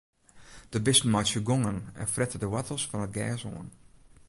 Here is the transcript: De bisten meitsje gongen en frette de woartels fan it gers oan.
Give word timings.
De 0.69 0.81
bisten 0.81 1.09
meitsje 1.09 1.41
gongen 1.43 1.83
en 1.93 2.07
frette 2.15 2.37
de 2.41 2.47
woartels 2.53 2.87
fan 2.89 3.05
it 3.07 3.13
gers 3.17 3.43
oan. 3.55 3.67